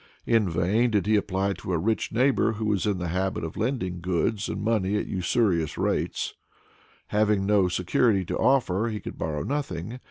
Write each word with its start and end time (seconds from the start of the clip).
In 0.25 0.49
vain 0.49 0.89
did 0.89 1.05
he 1.05 1.15
apply 1.15 1.53
to 1.59 1.73
a 1.73 1.77
rich 1.77 2.11
neighbor, 2.11 2.53
who 2.53 2.65
was 2.65 2.87
in 2.87 2.97
the 2.97 3.09
habit 3.09 3.43
of 3.43 3.55
lending 3.55 3.99
goods 4.01 4.49
and 4.49 4.59
money 4.59 4.97
at 4.97 5.05
usurious 5.05 5.77
rates; 5.77 6.33
having 7.09 7.45
no 7.45 7.67
security 7.67 8.25
to 8.25 8.37
offer, 8.39 8.87
he 8.89 8.99
could 8.99 9.19
borrow 9.19 9.43
nothing. 9.43 9.99